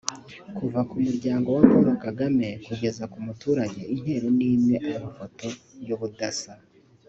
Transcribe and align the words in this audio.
Kuva 0.57 0.79
ku 0.89 0.95
muryango 1.05 1.47
wa 1.55 1.63
Paul 1.69 1.87
Kagame 2.05 2.47
kugeza 2.65 3.03
ku 3.11 3.17
muturage 3.25 3.81
intero 3.93 4.27
n’imwe-Amafoto 4.37 5.47
y’ubudasa 5.87 6.53